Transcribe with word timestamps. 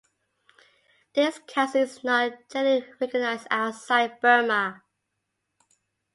This 1.13 1.39
Council 1.45 1.81
is 1.83 2.03
not 2.03 2.31
generally 2.51 2.83
recognized 2.99 3.45
outside 3.51 4.19
Burma. 4.19 4.81